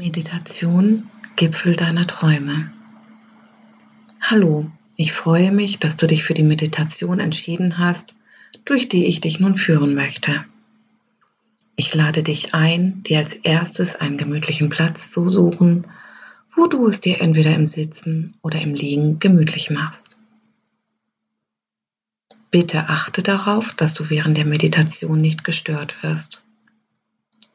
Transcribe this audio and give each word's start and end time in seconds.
Meditation 0.00 1.10
Gipfel 1.36 1.76
deiner 1.76 2.06
Träume. 2.06 2.72
Hallo, 4.22 4.70
ich 4.96 5.12
freue 5.12 5.52
mich, 5.52 5.78
dass 5.78 5.96
du 5.96 6.06
dich 6.06 6.22
für 6.22 6.32
die 6.32 6.42
Meditation 6.42 7.20
entschieden 7.20 7.76
hast, 7.76 8.14
durch 8.64 8.88
die 8.88 9.04
ich 9.04 9.20
dich 9.20 9.40
nun 9.40 9.56
führen 9.56 9.94
möchte. 9.94 10.42
Ich 11.76 11.94
lade 11.94 12.22
dich 12.22 12.54
ein, 12.54 13.02
dir 13.02 13.18
als 13.18 13.34
erstes 13.34 13.94
einen 13.94 14.16
gemütlichen 14.16 14.70
Platz 14.70 15.10
zu 15.10 15.28
suchen, 15.28 15.86
wo 16.56 16.66
du 16.66 16.86
es 16.86 17.02
dir 17.02 17.20
entweder 17.20 17.54
im 17.54 17.66
Sitzen 17.66 18.38
oder 18.40 18.58
im 18.58 18.72
Liegen 18.72 19.18
gemütlich 19.18 19.68
machst. 19.68 20.16
Bitte 22.50 22.88
achte 22.88 23.22
darauf, 23.22 23.74
dass 23.74 23.92
du 23.92 24.08
während 24.08 24.38
der 24.38 24.46
Meditation 24.46 25.20
nicht 25.20 25.44
gestört 25.44 26.02
wirst 26.02 26.46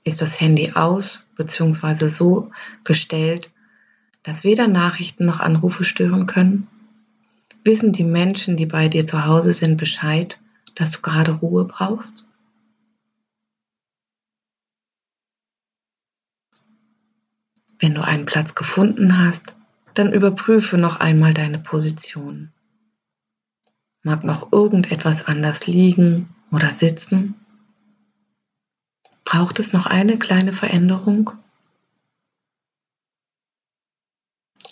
ist 0.05 0.21
das 0.21 0.39
Handy 0.39 0.71
aus 0.75 1.25
bzw. 1.35 2.07
so 2.07 2.51
gestellt, 2.85 3.51
dass 4.23 4.43
weder 4.43 4.67
Nachrichten 4.67 5.25
noch 5.25 5.39
Anrufe 5.41 5.83
stören 5.83 6.27
können? 6.27 6.67
Wissen 7.65 7.91
die 7.91 8.03
Menschen, 8.03 8.55
die 8.55 8.67
bei 8.67 8.87
dir 8.87 9.05
zu 9.05 9.25
Hause 9.25 9.51
sind, 9.51 9.77
Bescheid, 9.77 10.39
dass 10.75 10.91
du 10.91 11.01
gerade 11.01 11.31
Ruhe 11.31 11.65
brauchst? 11.65 12.25
Wenn 17.79 17.95
du 17.95 18.01
einen 18.01 18.25
Platz 18.25 18.55
gefunden 18.55 19.17
hast, 19.17 19.55
dann 19.95 20.13
überprüfe 20.13 20.77
noch 20.77 20.99
einmal 20.99 21.33
deine 21.33 21.59
Position. 21.59 22.51
Mag 24.03 24.23
noch 24.23 24.51
irgendetwas 24.51 25.25
anders 25.25 25.65
liegen 25.65 26.29
oder 26.51 26.69
sitzen? 26.69 27.35
Braucht 29.35 29.59
es 29.59 29.73
noch 29.73 29.85
eine 29.85 30.17
kleine 30.17 30.53
Veränderung? 30.53 31.29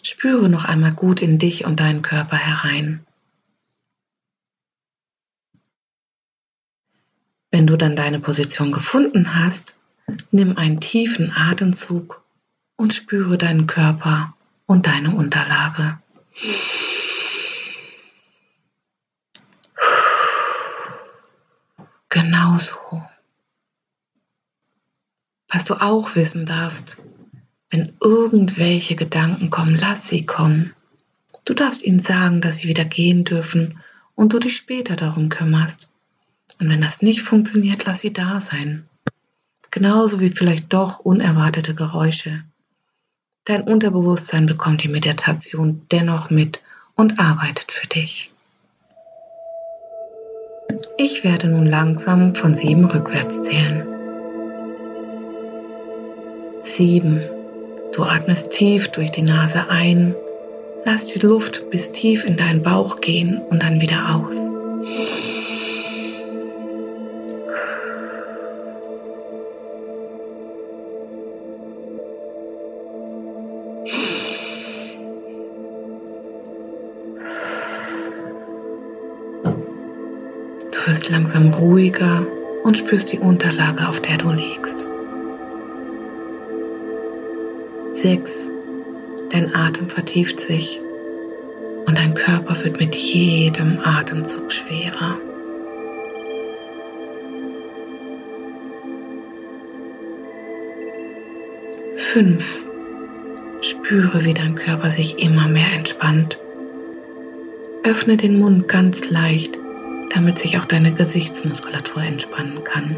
Spüre 0.02 0.48
noch 0.48 0.64
einmal 0.64 0.94
gut 0.94 1.22
in 1.22 1.38
dich 1.38 1.66
und 1.66 1.82
deinen 1.82 2.02
Körper 2.02 2.38
herein. 2.38 3.06
Wenn 7.52 7.68
du 7.68 7.76
dann 7.76 7.98
deine 7.98 8.22
Position 8.22 8.72
gefunden 8.72 9.36
hast, 9.36 9.76
nimm 10.32 10.58
einen 10.58 10.80
tiefen 10.80 11.34
Atemzug 11.36 12.24
und 12.78 12.94
spüre 12.94 13.38
deinen 13.38 13.68
Körper 13.68 14.34
und 14.66 14.88
deine 14.88 15.14
Unterlage. 15.14 16.00
Genau 22.08 22.56
so. 22.56 23.04
Was 25.54 25.66
du 25.66 25.76
auch 25.76 26.16
wissen 26.16 26.48
darfst, 26.48 26.98
wenn 27.70 27.94
irgendwelche 28.02 28.96
Gedanken 28.96 29.52
kommen, 29.52 29.78
lass 29.80 30.10
sie 30.10 30.26
kommen. 30.26 30.74
Du 31.46 31.54
darfst 31.54 31.84
ihnen 31.84 32.00
sagen, 32.00 32.42
dass 32.42 32.58
sie 32.58 32.68
wieder 32.68 32.86
gehen 32.86 33.24
dürfen 33.24 33.80
und 34.16 34.34
du 34.34 34.40
dich 34.40 34.56
später 34.56 34.96
darum 34.96 35.30
kümmerst. 35.30 35.92
Und 36.60 36.70
wenn 36.70 36.82
das 36.82 37.04
nicht 37.04 37.22
funktioniert, 37.22 37.86
lass 37.86 38.00
sie 38.00 38.12
da 38.12 38.42
sein. 38.42 38.90
Genauso 39.70 40.20
wie 40.20 40.30
vielleicht 40.30 40.74
doch 40.74 41.00
unerwartete 41.00 41.76
Geräusche. 41.76 42.44
Dein 43.46 43.62
Unterbewusstsein 43.62 44.48
bekommt 44.48 44.84
die 44.84 44.88
Meditation 44.88 45.86
dennoch 45.92 46.32
mit 46.32 46.64
und 46.96 47.20
arbeitet 47.20 47.72
für 47.72 47.88
dich. 47.88 48.32
Ich 50.98 51.24
werde 51.24 51.48
nun 51.48 51.68
langsam 51.68 52.34
von 52.34 52.56
sieben 52.56 52.86
rückwärts 52.86 53.44
zählen. 53.44 53.93
Sieben. 56.76 57.22
Du 57.94 58.04
atmest 58.04 58.50
tief 58.50 58.88
durch 58.88 59.12
die 59.12 59.22
Nase 59.22 59.66
ein, 59.70 60.16
lass 60.86 61.06
die 61.06 61.20
Luft 61.20 61.70
bis 61.70 61.92
tief 61.92 62.26
in 62.26 62.36
deinen 62.36 62.64
Bauch 62.64 63.00
gehen 63.00 63.40
und 63.50 63.62
dann 63.62 63.80
wieder 63.80 64.16
aus. 64.16 64.52
Du 80.72 80.88
wirst 80.88 81.12
langsam 81.12 81.54
ruhiger 81.54 82.26
und 82.64 82.80
spürst 82.80 83.12
die 83.12 83.20
Unterlage, 83.20 83.88
auf 83.88 84.00
der 84.00 84.18
du 84.18 84.32
liegst. 84.32 84.88
6. 88.04 88.52
Dein 89.30 89.56
Atem 89.56 89.88
vertieft 89.88 90.38
sich 90.38 90.82
und 91.88 91.98
dein 91.98 92.16
Körper 92.16 92.62
wird 92.62 92.78
mit 92.82 92.96
jedem 92.96 93.78
Atemzug 93.82 94.52
schwerer. 94.52 95.18
Fünf. 101.96 102.66
Spüre, 103.62 104.26
wie 104.26 104.34
dein 104.34 104.56
Körper 104.56 104.92
sich 104.92 105.24
immer 105.24 105.48
mehr 105.48 105.72
entspannt. 105.74 106.40
Öffne 107.84 108.18
den 108.18 108.38
Mund 108.38 108.68
ganz 108.68 109.10
leicht, 109.12 109.58
damit 110.10 110.40
sich 110.40 110.58
auch 110.58 110.66
deine 110.66 110.92
Gesichtsmuskulatur 110.92 112.04
entspannen 112.04 112.66
kann. 112.66 112.98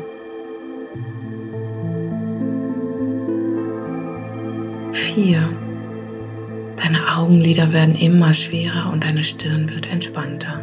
4. 5.16 5.48
Deine 6.76 7.16
Augenlider 7.16 7.72
werden 7.72 7.96
immer 7.96 8.34
schwerer 8.34 8.92
und 8.92 9.06
deine 9.06 9.24
Stirn 9.24 9.70
wird 9.70 9.90
entspannter. 9.90 10.60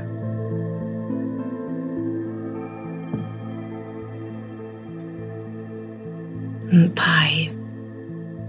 Drei. 6.95 7.51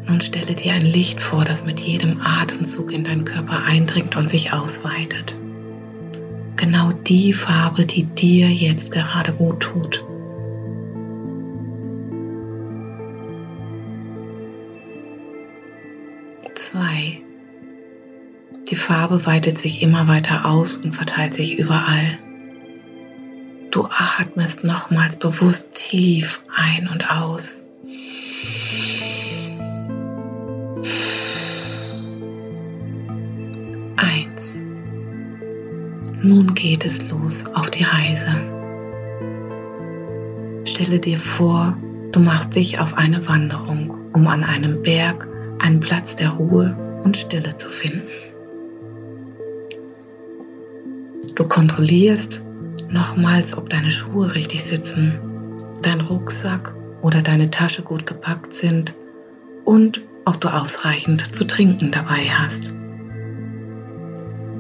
Nun 0.06 0.20
stelle 0.20 0.56
dir 0.56 0.74
ein 0.74 0.82
Licht 0.82 1.22
vor, 1.22 1.46
das 1.46 1.66
mit 1.66 1.80
jedem 1.80 2.20
Atemzug 2.20 2.92
in 2.92 3.06
deinen 3.06 3.24
Körper 3.24 3.64
eindringt 3.66 4.18
und 4.18 4.30
sich 4.30 4.52
ausweitet. 4.52 5.38
Genau 6.58 6.92
die 6.92 7.32
Farbe, 7.32 7.86
die 7.86 8.04
dir 8.04 8.50
jetzt 8.50 8.92
gerade 8.92 9.32
gut 9.32 9.62
tut. 9.62 10.04
Die 18.74 18.80
Farbe 18.80 19.28
weitet 19.28 19.60
sich 19.60 19.84
immer 19.84 20.08
weiter 20.08 20.48
aus 20.48 20.78
und 20.78 20.96
verteilt 20.96 21.36
sich 21.36 21.60
überall. 21.60 22.18
Du 23.70 23.86
atmest 23.86 24.64
nochmals 24.64 25.18
bewusst 25.18 25.74
tief 25.74 26.42
ein 26.56 26.90
und 26.92 27.12
aus. 27.12 27.68
Eins. 33.96 34.66
Nun 36.24 36.56
geht 36.56 36.84
es 36.84 37.12
los 37.12 37.46
auf 37.54 37.70
die 37.70 37.84
Reise. 37.84 38.32
Stelle 40.66 41.00
dir 41.00 41.20
vor, 41.20 41.78
du 42.12 42.20
machst 42.20 42.56
dich 42.56 42.80
auf 42.80 42.98
eine 42.98 43.28
Wanderung, 43.28 43.96
um 44.14 44.26
an 44.26 44.44
einem 44.44 44.82
Berg 44.82 45.28
einen 45.62 45.80
Platz 45.80 46.16
der 46.16 46.32
Ruhe 46.32 46.76
und 47.04 47.16
Stille 47.16 47.56
zu 47.56 47.70
finden. 47.70 48.02
Du 51.36 51.48
kontrollierst 51.48 52.44
nochmals, 52.90 53.58
ob 53.58 53.70
deine 53.70 53.90
Schuhe 53.90 54.36
richtig 54.36 54.64
sitzen, 54.64 55.20
dein 55.82 56.02
Rucksack 56.02 56.76
oder 57.02 57.22
deine 57.24 57.50
Tasche 57.50 57.82
gut 57.82 58.06
gepackt 58.06 58.54
sind 58.54 58.94
und 59.66 60.04
ob 60.26 60.40
du 60.40 60.48
ausreichend 60.48 61.36
zu 61.36 61.46
trinken 61.46 61.92
dabei 61.92 62.30
hast. 62.30 62.74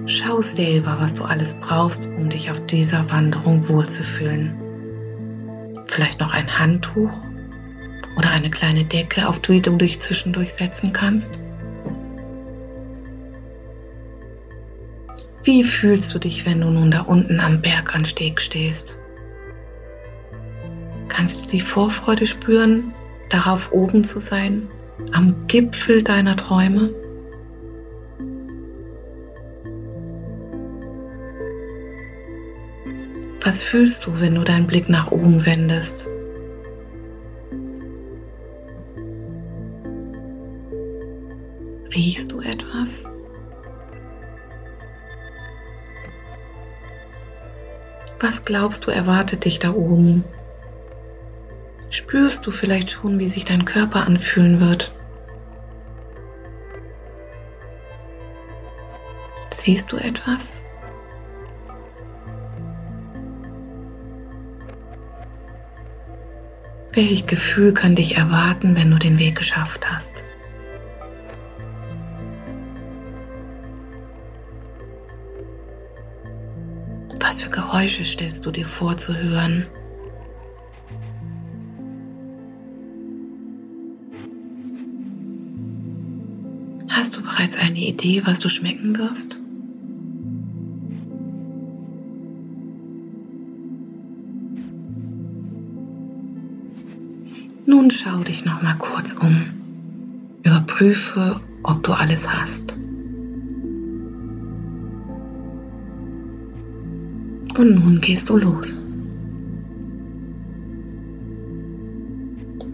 Schau 0.08 0.42
selber, 0.42 0.98
was 1.00 1.14
du 1.14 1.24
alles 1.24 1.56
brauchst, 1.56 2.08
um 2.08 2.30
dich 2.30 2.50
auf 2.50 2.66
dieser 2.66 3.10
Wanderung 3.12 3.70
wohlzufühlen. 3.70 4.58
Vielleicht 5.86 6.20
noch 6.20 6.34
ein 6.34 6.60
Handtuch 6.60 7.16
oder 8.18 8.32
eine 8.32 8.50
kleine 8.50 8.84
Decke, 8.84 9.28
auf 9.30 9.40
die 9.40 9.62
du 9.62 9.78
dich 9.78 10.02
zwischendurch 10.02 10.54
setzen 10.54 10.92
kannst? 10.92 11.44
Wie 15.46 15.62
fühlst 15.62 16.14
du 16.14 16.20
dich, 16.20 16.46
wenn 16.46 16.62
du 16.62 16.70
nun 16.70 16.90
da 16.90 17.02
unten 17.02 17.42
am 17.42 17.60
Berganstieg 17.60 18.40
stehst? 18.40 19.02
Kannst 21.10 21.46
du 21.46 21.50
die 21.52 21.60
Vorfreude 21.60 22.26
spüren, 22.26 22.94
darauf 23.30 23.74
oben 23.74 24.06
zu 24.06 24.22
sein, 24.22 24.70
am 25.12 25.36
Gipfel 25.48 26.02
deiner 26.02 26.38
Träume? 26.38 26.94
Was 33.42 33.62
fühlst 33.62 34.06
du, 34.08 34.22
wenn 34.22 34.36
du 34.36 34.44
deinen 34.46 34.66
Blick 34.66 34.88
nach 34.88 35.12
oben 35.12 35.46
wendest? 35.46 36.08
Riechst 41.94 42.32
du 42.32 42.40
etwas? 42.40 43.13
Was 48.24 48.46
glaubst 48.46 48.88
du 48.88 48.92
erwartet 48.92 49.44
dich 49.44 49.60
da 49.60 49.72
oben? 49.72 50.24
Spürst 51.90 52.48
du 52.48 52.52
vielleicht 52.52 52.90
schon, 52.90 53.20
wie 53.20 53.28
sich 53.28 53.44
dein 53.44 53.66
Körper 53.66 54.08
anfühlen 54.08 54.62
wird? 54.62 54.94
Siehst 59.54 59.92
du 59.92 59.98
etwas? 59.98 60.64
Welches 66.94 67.26
Gefühl 67.26 67.74
kann 67.74 67.96
dich 67.96 68.16
erwarten, 68.16 68.78
wenn 68.78 68.90
du 68.90 68.98
den 68.98 69.20
Weg 69.20 69.36
geschafft 69.36 69.92
hast? 69.92 70.24
Geräusche 77.74 78.04
stellst 78.04 78.46
du 78.46 78.52
dir 78.52 78.66
vor 78.66 78.98
zu 78.98 79.18
hören? 79.18 79.66
Hast 86.92 87.18
du 87.18 87.24
bereits 87.24 87.58
eine 87.58 87.80
Idee, 87.80 88.22
was 88.26 88.42
du 88.42 88.50
schmecken 88.50 88.96
wirst? 89.00 89.42
Nun 97.66 97.90
schau 97.90 98.20
dich 98.20 98.46
noch 98.46 98.62
mal 98.62 98.76
kurz 98.78 99.16
um. 99.16 99.46
Überprüfe, 100.44 101.42
ob 101.64 101.82
du 101.82 101.94
alles 101.94 102.32
hast. 102.32 102.78
Und 107.64 107.76
nun 107.76 108.02
gehst 108.02 108.30
du 108.30 108.36
los. 108.36 108.86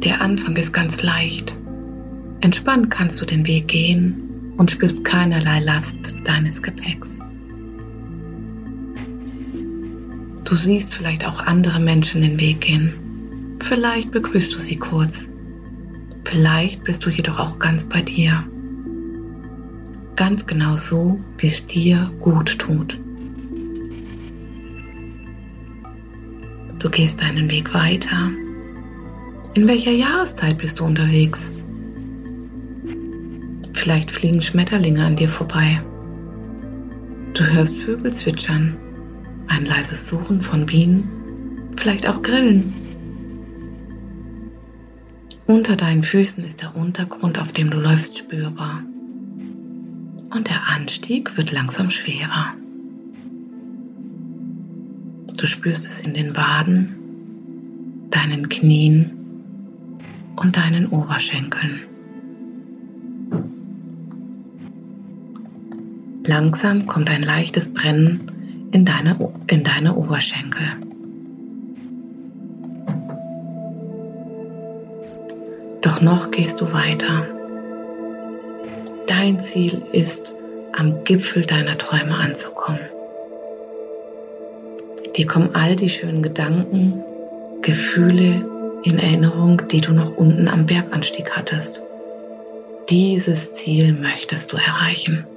Der 0.04 0.20
Anfang 0.20 0.56
ist 0.56 0.74
ganz 0.74 1.04
leicht. 1.04 1.56
Entspannt 2.42 2.90
kannst 2.90 3.22
du 3.22 3.26
den 3.28 3.46
Weg 3.46 3.68
gehen 3.68 4.56
und 4.58 4.72
spürst 4.72 5.04
keinerlei 5.04 5.60
Last 5.60 6.16
deines 6.26 6.64
Gepäcks. 6.64 7.20
Du 10.44 10.56
siehst 10.56 10.92
vielleicht 10.92 11.28
auch 11.28 11.40
andere 11.42 11.80
Menschen 11.80 12.22
den 12.22 12.40
Weg 12.40 12.62
gehen. 12.62 12.96
Vielleicht 13.62 14.10
begrüßt 14.10 14.56
du 14.56 14.60
sie 14.60 14.78
kurz. 14.78 15.32
Vielleicht 16.26 16.84
bist 16.84 17.06
du 17.06 17.12
jedoch 17.12 17.38
auch 17.38 17.60
ganz 17.60 17.86
bei 17.86 18.02
dir. 18.02 18.44
Ganz 20.16 20.48
genau 20.48 20.76
so, 20.76 21.20
wie 21.38 21.46
es 21.46 21.68
dir 21.68 22.12
gut 22.22 22.58
tut. 22.58 23.00
Du 26.80 26.90
gehst 26.90 27.22
deinen 27.22 27.52
Weg 27.52 27.74
weiter. 27.74 28.32
In 29.54 29.68
welcher 29.68 29.92
Jahreszeit 29.92 30.58
bist 30.58 30.80
du 30.80 30.86
unterwegs? 30.86 31.52
Vielleicht 33.74 34.10
fliegen 34.12 34.42
Schmetterlinge 34.42 35.04
an 35.06 35.18
dir 35.18 35.28
vorbei. 35.28 35.82
Du 37.34 37.44
hörst 37.46 37.78
Vögel 37.78 38.14
zwitschern, 38.14 38.78
ein 39.48 39.66
leises 39.66 40.08
Suchen 40.08 40.42
von 40.42 40.66
Bienen, 40.66 41.10
vielleicht 41.76 42.08
auch 42.08 42.22
Grillen. 42.22 42.74
Unter 45.46 45.76
deinen 45.76 46.04
Füßen 46.04 46.44
ist 46.46 46.62
der 46.62 46.76
Untergrund, 46.76 47.40
auf 47.40 47.52
dem 47.52 47.72
du 47.72 47.80
läufst, 47.80 48.20
spürbar. 48.20 48.84
Und 50.34 50.48
der 50.48 50.68
Anstieg 50.76 51.36
wird 51.38 51.52
langsam 51.52 51.90
schwerer. 51.90 52.54
Du 55.40 55.46
spürst 55.46 55.88
es 55.88 56.00
in 56.00 56.14
den 56.14 56.36
Waden, 56.36 56.98
deinen 58.10 58.50
Knien 58.50 59.16
und 60.36 60.58
deinen 60.58 60.88
Oberschenkeln. 60.88 61.80
Langsam 66.28 66.88
kommt 66.88 67.10
ein 67.10 67.24
leichtes 67.24 67.74
Brennen 67.74 68.70
in 68.74 68.84
deine, 68.84 69.16
in 69.48 69.64
deine 69.64 69.96
Oberschenkel. 69.96 70.74
Doch 75.80 76.02
noch 76.02 76.32
gehst 76.32 76.60
du 76.60 76.74
weiter. 76.74 77.30
Dein 79.08 79.40
Ziel 79.40 79.84
ist, 79.94 80.36
am 80.78 81.06
Gipfel 81.06 81.46
deiner 81.46 81.78
Träume 81.78 82.16
anzukommen. 82.16 82.82
Dir 85.20 85.28
kommen 85.28 85.54
all 85.54 85.76
die 85.76 85.90
schönen 85.90 86.24
Gedanken, 86.24 87.04
Gefühle 87.62 88.80
in 88.84 88.98
Erinnerung, 89.00 89.62
die 89.68 89.82
du 89.82 89.92
noch 89.92 90.16
unten 90.16 90.48
am 90.48 90.66
Berganstieg 90.66 91.32
hattest. 91.32 91.82
Dieses 92.90 93.52
Ziel 93.52 93.92
möchtest 93.92 94.54
du 94.54 94.56
erreichen. 94.56 95.28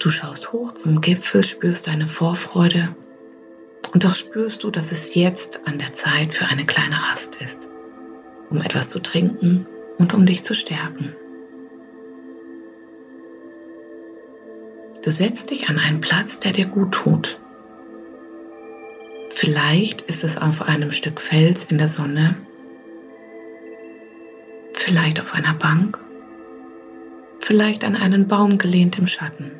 Du 0.00 0.08
schaust 0.08 0.54
hoch 0.54 0.72
zum 0.72 1.02
Gipfel, 1.02 1.44
spürst 1.44 1.88
deine 1.88 2.06
Vorfreude 2.06 2.96
und 3.92 4.04
doch 4.04 4.14
spürst 4.14 4.64
du, 4.64 4.70
dass 4.70 4.90
es 4.90 5.14
jetzt 5.14 5.68
an 5.68 5.78
der 5.78 5.92
Zeit 5.92 6.32
für 6.32 6.46
eine 6.46 6.64
kleine 6.64 6.96
Rast 7.10 7.34
ist, 7.42 7.68
um 8.48 8.62
etwas 8.62 8.88
zu 8.88 9.00
trinken 9.00 9.66
und 9.98 10.14
um 10.14 10.24
dich 10.24 10.44
zu 10.44 10.54
stärken. 10.54 11.14
Du 15.02 15.10
setzt 15.10 15.50
dich 15.50 15.68
an 15.70 15.78
einen 15.78 16.00
Platz, 16.00 16.40
der 16.40 16.52
dir 16.52 16.66
gut 16.66 16.92
tut. 16.92 17.38
Vielleicht 19.34 20.02
ist 20.02 20.24
es 20.24 20.36
auf 20.36 20.60
einem 20.60 20.92
Stück 20.92 21.20
Fels 21.20 21.64
in 21.66 21.78
der 21.78 21.88
Sonne, 21.88 22.36
vielleicht 24.74 25.18
auf 25.18 25.32
einer 25.32 25.54
Bank, 25.54 25.98
vielleicht 27.38 27.84
an 27.84 27.96
einen 27.96 28.26
Baum 28.26 28.58
gelehnt 28.58 28.98
im 28.98 29.06
Schatten. 29.06 29.52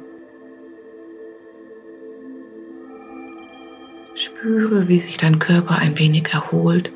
Spüre, 4.14 4.88
wie 4.88 4.98
sich 4.98 5.16
dein 5.16 5.38
Körper 5.38 5.78
ein 5.78 5.98
wenig 5.98 6.28
erholt 6.34 6.92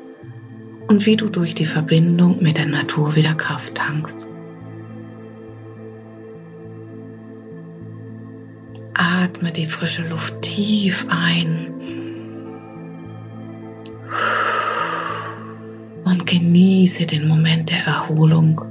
und 0.87 1.07
wie 1.07 1.17
du 1.17 1.29
durch 1.29 1.55
die 1.55 1.65
Verbindung 1.65 2.43
mit 2.43 2.57
der 2.59 2.67
Natur 2.67 3.15
wieder 3.15 3.33
Kraft 3.33 3.73
tankst. 3.73 4.34
Atme 9.35 9.51
die 9.51 9.65
frische 9.65 10.07
Luft 10.07 10.41
tief 10.43 11.05
ein 11.09 11.73
und 16.05 16.25
genieße 16.25 17.05
den 17.05 17.27
Moment 17.27 17.69
der 17.69 17.85
Erholung, 17.85 18.61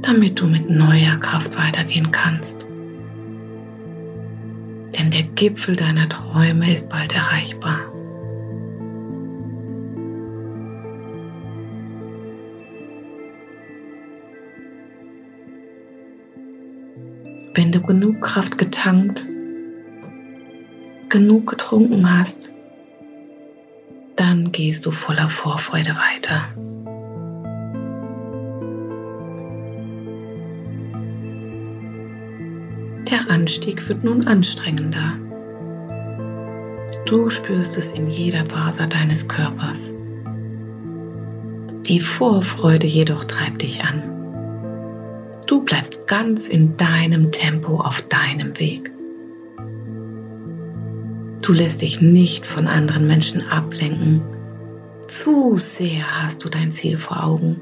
damit 0.00 0.40
du 0.40 0.46
mit 0.46 0.70
neuer 0.70 1.18
Kraft 1.18 1.58
weitergehen 1.58 2.10
kannst. 2.10 2.68
Denn 4.98 5.10
der 5.10 5.24
Gipfel 5.34 5.76
deiner 5.76 6.08
Träume 6.08 6.72
ist 6.72 6.88
bald 6.88 7.12
erreichbar. 7.12 7.80
Wenn 17.70 17.82
du 17.82 17.86
genug 17.86 18.20
Kraft 18.20 18.58
getankt, 18.58 19.28
genug 21.08 21.46
getrunken 21.46 22.18
hast, 22.18 22.52
dann 24.16 24.50
gehst 24.50 24.86
du 24.86 24.90
voller 24.90 25.28
Vorfreude 25.28 25.90
weiter. 25.90 26.40
Der 33.08 33.30
Anstieg 33.30 33.88
wird 33.88 34.02
nun 34.02 34.26
anstrengender. 34.26 35.12
Du 37.06 37.28
spürst 37.28 37.78
es 37.78 37.92
in 37.92 38.10
jeder 38.10 38.46
Faser 38.46 38.88
deines 38.88 39.28
Körpers. 39.28 39.94
Die 41.86 42.00
Vorfreude 42.00 42.88
jedoch 42.88 43.22
treibt 43.26 43.62
dich 43.62 43.84
an. 43.84 44.19
Du 45.50 45.64
bleibst 45.64 46.06
ganz 46.06 46.46
in 46.46 46.76
deinem 46.76 47.32
Tempo 47.32 47.80
auf 47.80 48.02
deinem 48.02 48.56
Weg. 48.60 48.92
Du 51.42 51.52
lässt 51.52 51.82
dich 51.82 52.00
nicht 52.00 52.46
von 52.46 52.68
anderen 52.68 53.08
Menschen 53.08 53.42
ablenken. 53.50 54.22
Zu 55.08 55.56
sehr 55.56 56.22
hast 56.22 56.44
du 56.44 56.48
dein 56.48 56.72
Ziel 56.72 56.96
vor 56.96 57.24
Augen. 57.24 57.60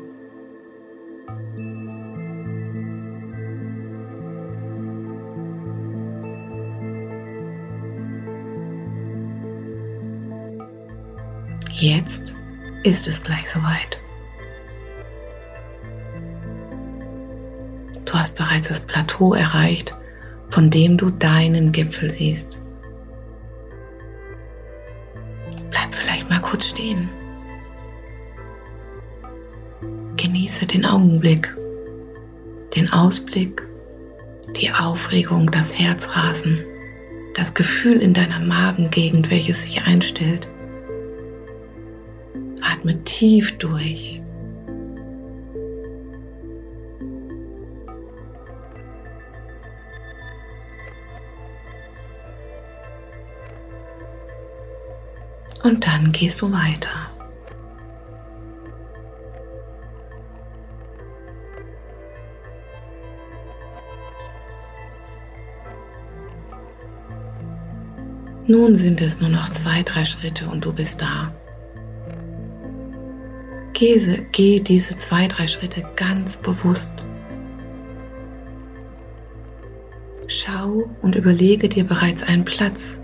Jetzt 11.73 12.39
ist 12.85 13.09
es 13.09 13.23
gleich 13.23 13.49
soweit. 13.49 13.99
Du 18.09 18.15
hast 18.15 18.37
bereits 18.37 18.69
das 18.69 18.81
Plateau 18.81 19.35
erreicht, 19.35 19.95
von 20.49 20.71
dem 20.71 20.97
du 20.97 21.11
deinen 21.11 21.73
Gipfel 21.73 22.11
siehst. 22.11 22.63
Bleib 25.69 25.95
vielleicht 25.95 26.31
mal 26.31 26.41
kurz 26.41 26.71
stehen. 26.71 27.11
Genieße 30.17 30.65
den 30.65 30.87
Augenblick, 30.87 31.55
den 32.75 32.91
Ausblick, 32.91 33.69
die 34.57 34.73
Aufregung, 34.73 35.51
das 35.51 35.79
Herzrasen, 35.79 36.65
das 37.35 37.53
Gefühl 37.53 38.01
in 38.01 38.15
deiner 38.15 38.41
Magengegend, 38.41 39.31
welches 39.31 39.65
sich 39.65 39.83
einstellt. 39.83 40.49
Atme 42.63 43.05
tief 43.05 43.59
durch. 43.59 44.23
Und 55.63 55.87
dann 55.87 56.13
gehst 56.13 56.41
du 56.41 56.53
weiter. 56.53 56.91
Nun 68.51 68.77
sind 68.77 69.03
es 69.03 69.21
nur 69.21 69.29
noch 69.29 69.51
zwei, 69.51 69.83
drei 69.83 70.05
Schritte 70.05 70.49
und 70.49 70.65
du 70.65 70.73
bist 70.73 71.03
da. 71.03 71.35
Geh, 73.75 74.25
geh 74.33 74.59
diese 74.59 74.97
zwei, 74.97 75.29
drei 75.29 75.47
Schritte 75.47 75.85
ganz 75.97 76.39
bewusst. 76.39 77.07
Schau 80.27 80.91
und 81.03 81.15
überlege 81.15 81.69
dir 81.69 81.85
bereits 81.85 82.23
einen 82.23 82.47
Platz, 82.47 82.99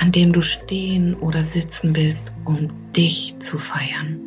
an 0.00 0.12
dem 0.12 0.32
du 0.32 0.40
stehen 0.40 1.14
oder 1.14 1.44
sitzen 1.44 1.94
willst, 1.94 2.34
um 2.46 2.68
dich 2.96 3.38
zu 3.38 3.58
feiern. 3.58 4.18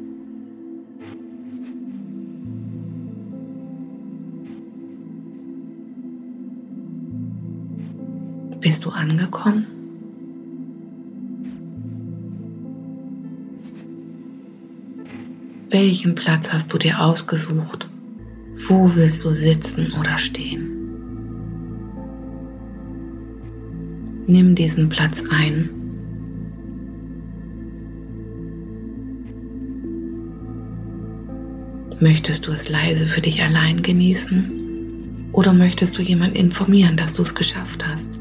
Bist 8.59 8.85
du 8.85 8.91
angekommen? 8.91 9.67
Welchen 15.69 16.13
Platz 16.13 16.53
hast 16.53 16.71
du 16.71 16.77
dir 16.77 17.01
ausgesucht? 17.01 17.89
Wo 18.67 18.95
willst 18.95 19.25
du 19.25 19.31
sitzen 19.31 19.91
oder 19.99 20.19
stehen? 20.19 20.72
Nimm 24.33 24.55
diesen 24.55 24.89
Platz 24.89 25.21
ein. 25.29 25.69
Möchtest 31.99 32.47
du 32.47 32.51
es 32.51 32.67
leise 32.67 33.05
für 33.05 33.21
dich 33.21 33.43
allein 33.43 33.83
genießen 33.83 35.29
oder 35.33 35.53
möchtest 35.53 35.99
du 35.99 36.01
jemand 36.01 36.35
informieren, 36.35 36.97
dass 36.97 37.13
du 37.13 37.21
es 37.21 37.35
geschafft 37.35 37.85
hast? 37.85 38.19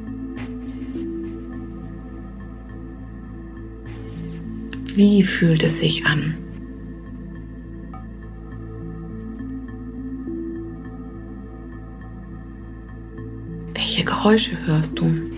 Wie 4.95 5.23
fühlt 5.23 5.63
es 5.63 5.81
sich 5.81 6.05
an? 6.05 6.35
Welche 13.73 14.05
Geräusche 14.05 14.59
hörst 14.67 14.99
du? 14.99 15.33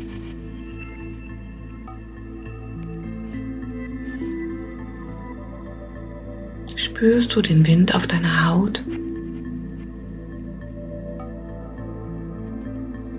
Spürst 6.95 7.35
du 7.35 7.43
den 7.43 7.67
Wind 7.67 7.93
auf 7.97 8.07
deiner 8.07 8.47
Haut? 8.47 8.85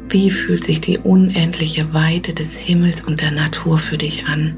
Wie 0.08 0.30
fühlt 0.30 0.64
sich 0.64 0.80
die 0.80 0.98
unendliche 0.98 1.94
Weite 1.94 2.34
des 2.34 2.58
Himmels 2.58 3.04
und 3.04 3.20
der 3.20 3.32
Natur 3.32 3.78
für 3.78 3.98
dich 3.98 4.30
an? 4.30 4.56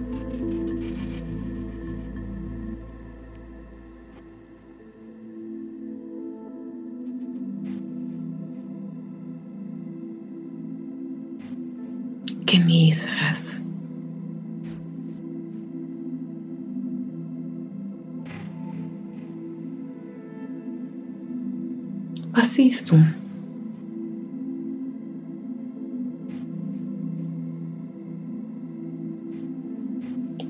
Was 22.37 22.53
siehst 22.53 22.91
du? 22.91 23.03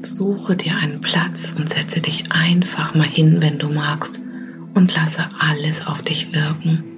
Suche 0.04 0.58
dir 0.58 0.76
einen 0.76 1.00
Platz 1.00 1.56
und 1.58 1.70
setze 1.70 2.02
dich 2.02 2.30
einfach 2.30 2.94
mal 2.94 3.08
hin, 3.08 3.38
wenn 3.42 3.58
du 3.58 3.70
magst, 3.70 4.20
und 4.74 4.94
lasse 4.98 5.24
alles 5.40 5.88
auf 5.88 6.02
dich 6.02 6.36
wirken. 6.36 6.97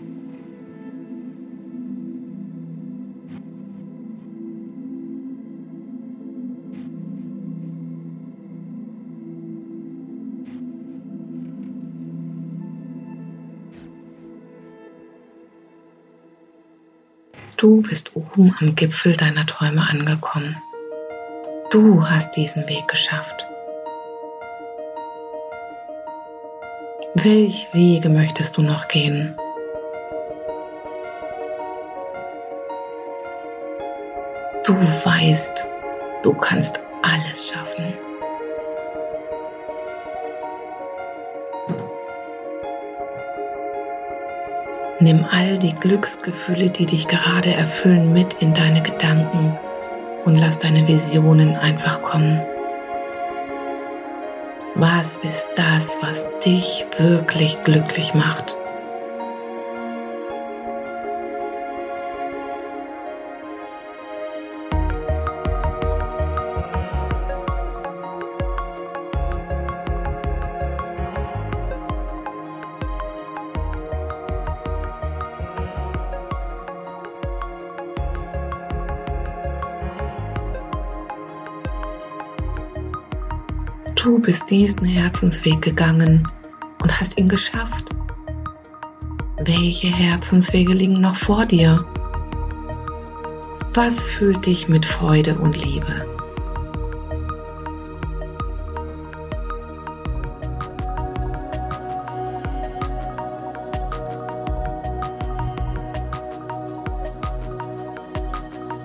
Du 17.59 17.81
bist 17.81 18.15
oben 18.15 18.55
am 18.61 18.73
Gipfel 18.73 19.17
deiner 19.17 19.45
Träume 19.45 19.85
angekommen. 19.89 20.55
Du 21.71 22.09
hast 22.09 22.37
diesen 22.37 22.69
Weg 22.69 22.87
geschafft. 22.87 23.45
Welch 27.15 27.67
Wege 27.73 28.07
möchtest 28.07 28.55
du 28.55 28.61
noch 28.61 28.87
gehen? 28.87 29.35
Du 34.65 34.73
weißt, 34.73 35.67
du 36.23 36.33
kannst 36.35 36.79
alles 37.01 37.49
schaffen. 37.49 37.93
Nimm 45.01 45.25
all 45.31 45.57
die 45.57 45.73
Glücksgefühle, 45.73 46.69
die 46.69 46.85
dich 46.85 47.07
gerade 47.07 47.53
erfüllen, 47.53 48.11
mit 48.11 48.33
in 48.41 48.53
deine 48.53 48.81
Gedanken 48.81 49.55
und 50.25 50.37
lass 50.37 50.59
deine 50.59 50.87
Visionen 50.89 51.55
einfach 51.55 52.01
kommen. 52.01 52.41
Was 54.75 55.15
ist 55.17 55.47
das, 55.55 55.99
was 56.01 56.25
dich 56.43 56.85
wirklich 56.97 57.61
glücklich 57.61 58.13
macht? 58.13 58.57
Bist 84.29 84.51
diesen 84.51 84.85
Herzensweg 84.85 85.59
gegangen 85.59 86.27
und 86.83 87.01
hast 87.01 87.17
ihn 87.17 87.27
geschafft. 87.27 87.89
Welche 89.43 89.87
Herzenswege 89.87 90.71
liegen 90.71 91.01
noch 91.01 91.15
vor 91.15 91.47
dir? 91.47 91.83
Was 93.73 94.03
füllt 94.03 94.45
dich 94.45 94.69
mit 94.69 94.85
Freude 94.85 95.33
und 95.33 95.65
Liebe? 95.65 96.05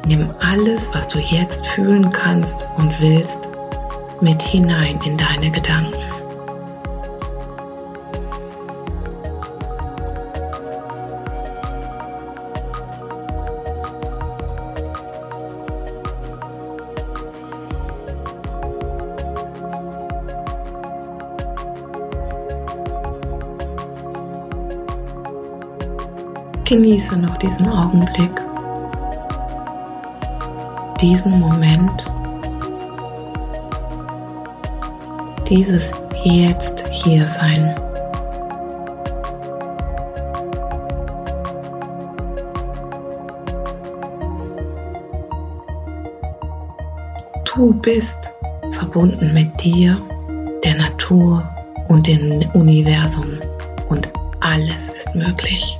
Nimm 0.06 0.30
alles, 0.40 0.94
was 0.94 1.08
du 1.08 1.18
jetzt 1.18 1.66
fühlen 1.66 2.08
kannst 2.08 2.66
und 2.78 2.98
willst, 2.98 3.50
mit 4.20 4.42
hinein 4.42 4.98
in 5.04 5.16
deine 5.16 5.50
Gedanken. 5.50 5.92
Genieße 26.64 27.16
noch 27.18 27.36
diesen 27.36 27.68
Augenblick, 27.68 28.40
diesen 31.00 31.38
Moment 31.38 32.13
dieses 35.48 35.92
Jetzt 36.24 36.88
hier 36.90 37.26
sein. 37.26 37.74
Du 47.44 47.72
bist 47.74 48.34
verbunden 48.70 49.32
mit 49.32 49.62
dir, 49.62 49.96
der 50.64 50.76
Natur 50.76 51.48
und 51.88 52.06
dem 52.06 52.42
Universum 52.54 53.38
und 53.88 54.08
alles 54.40 54.88
ist 54.88 55.14
möglich. 55.14 55.78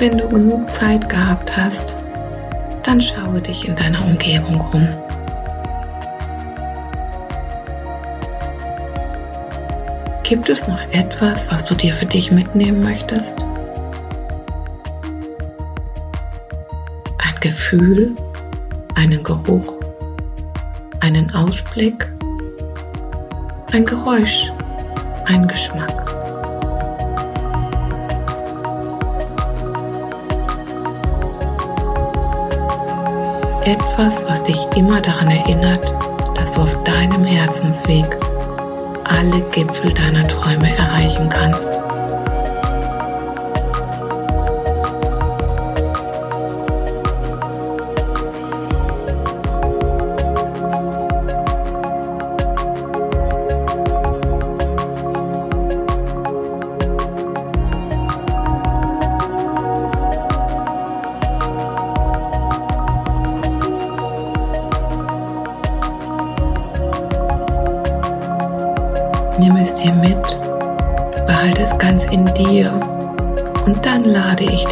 Wenn 0.00 0.16
du 0.16 0.26
genug 0.30 0.70
Zeit 0.70 1.10
gehabt 1.10 1.54
hast, 1.54 1.98
dann 2.84 3.02
schaue 3.02 3.38
dich 3.38 3.68
in 3.68 3.76
deiner 3.76 4.02
Umgebung 4.02 4.58
um. 4.72 4.88
Gibt 10.22 10.48
es 10.48 10.66
noch 10.66 10.80
etwas, 10.92 11.52
was 11.52 11.66
du 11.66 11.74
dir 11.74 11.92
für 11.92 12.06
dich 12.06 12.32
mitnehmen 12.32 12.82
möchtest? 12.82 13.46
Ein 17.18 17.40
Gefühl, 17.40 18.16
einen 18.94 19.22
Geruch, 19.22 19.74
einen 21.00 21.30
Ausblick, 21.34 22.10
ein 23.72 23.84
Geräusch, 23.84 24.50
ein 25.26 25.46
Geschmack. 25.46 25.99
Etwas, 33.70 34.26
was 34.28 34.42
dich 34.42 34.66
immer 34.74 35.00
daran 35.00 35.30
erinnert, 35.30 35.94
dass 36.34 36.54
du 36.54 36.62
auf 36.62 36.82
deinem 36.82 37.22
Herzensweg 37.22 38.04
alle 39.04 39.42
Gipfel 39.52 39.94
deiner 39.94 40.26
Träume 40.26 40.76
erreichen 40.76 41.28
kannst. 41.28 41.78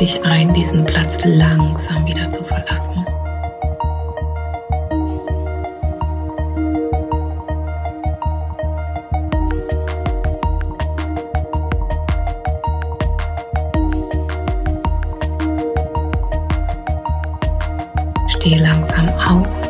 Dich 0.00 0.24
ein, 0.24 0.54
diesen 0.54 0.84
Platz 0.84 1.24
langsam 1.24 2.06
wieder 2.06 2.30
zu 2.30 2.44
verlassen. 2.44 3.04
Steh 18.28 18.54
langsam 18.56 19.08
auf 19.08 19.68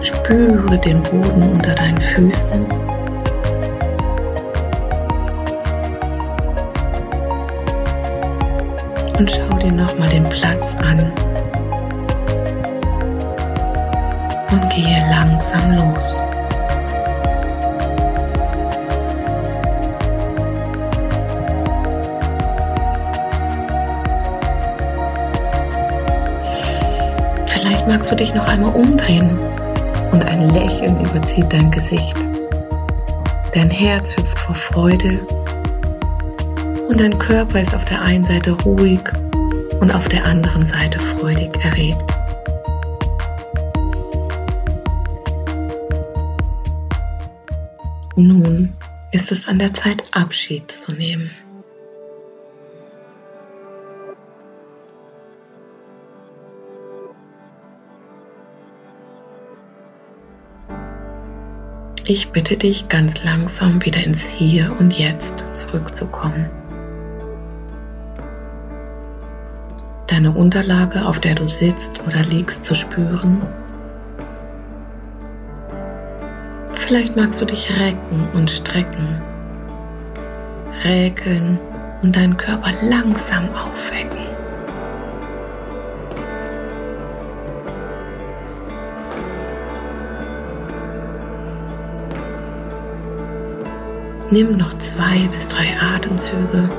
Spüre 0.00 0.78
den 0.78 1.02
Boden 1.04 1.42
unter 1.54 1.74
deinen 1.74 2.00
Füßen. 2.00 2.97
Und 9.18 9.28
schau 9.28 9.58
dir 9.58 9.72
nochmal 9.72 10.08
den 10.08 10.28
Platz 10.28 10.76
an. 10.76 11.12
Und 14.52 14.70
gehe 14.70 15.00
langsam 15.10 15.72
los. 15.72 16.20
Vielleicht 27.46 27.88
magst 27.88 28.12
du 28.12 28.14
dich 28.14 28.32
noch 28.34 28.46
einmal 28.46 28.72
umdrehen 28.72 29.36
und 30.12 30.24
ein 30.24 30.48
Lächeln 30.50 31.00
überzieht 31.00 31.52
dein 31.52 31.72
Gesicht. 31.72 32.16
Dein 33.52 33.70
Herz 33.70 34.16
hüpft 34.16 34.38
vor 34.38 34.54
Freude 34.54 35.18
und 36.88 37.00
dein 37.00 37.18
Körper 37.18 37.60
ist 37.60 37.74
auf 37.74 37.84
der 37.84 38.00
einen 38.02 38.24
Seite 38.24 38.52
ruhig 38.52 39.00
und 39.80 39.94
auf 39.94 40.08
der 40.08 40.24
anderen 40.24 40.66
Seite 40.66 40.98
freudig 40.98 41.56
erregt. 41.62 42.04
Nun 48.16 48.72
ist 49.12 49.30
es 49.30 49.46
an 49.46 49.58
der 49.58 49.72
Zeit, 49.74 50.02
Abschied 50.12 50.70
zu 50.70 50.92
nehmen. 50.92 51.30
Ich 62.06 62.30
bitte 62.30 62.56
dich 62.56 62.88
ganz 62.88 63.22
langsam 63.22 63.84
wieder 63.84 64.02
ins 64.02 64.30
Hier 64.30 64.74
und 64.80 64.98
Jetzt 64.98 65.44
zurückzukommen. 65.52 66.48
Deine 70.08 70.32
Unterlage, 70.32 71.04
auf 71.04 71.20
der 71.20 71.34
du 71.34 71.44
sitzt 71.44 72.02
oder 72.06 72.22
liegst, 72.22 72.64
zu 72.64 72.74
spüren. 72.74 73.42
Vielleicht 76.72 77.14
magst 77.14 77.42
du 77.42 77.44
dich 77.44 77.68
recken 77.78 78.26
und 78.32 78.50
strecken, 78.50 79.20
räkeln 80.82 81.60
und 82.02 82.16
deinen 82.16 82.38
Körper 82.38 82.70
langsam 82.80 83.44
aufwecken. 83.52 84.18
Nimm 94.30 94.56
noch 94.56 94.72
zwei 94.78 95.28
bis 95.30 95.48
drei 95.48 95.66
Atemzüge. 95.94 96.70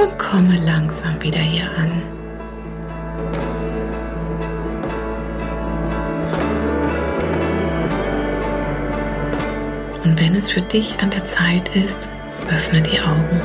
Und 0.00 0.18
komme 0.18 0.56
langsam 0.64 1.20
wieder 1.22 1.40
hier 1.40 1.68
an. 1.76 2.02
Und 10.02 10.18
wenn 10.18 10.34
es 10.34 10.50
für 10.50 10.62
dich 10.62 10.98
an 11.00 11.10
der 11.10 11.24
Zeit 11.26 11.76
ist, 11.76 12.10
öffne 12.50 12.80
die 12.80 12.98
Augen. 13.00 13.40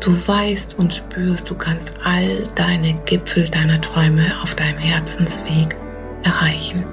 Du 0.00 0.26
weißt 0.26 0.78
und 0.78 0.94
spürst, 0.94 1.50
du 1.50 1.54
kannst 1.54 1.94
all 2.02 2.44
deine 2.54 2.94
Gipfel 3.04 3.46
deiner 3.46 3.78
Träume 3.82 4.32
auf 4.42 4.54
deinem 4.54 4.78
Herzensweg 4.78 5.76
erreichen. 6.22 6.86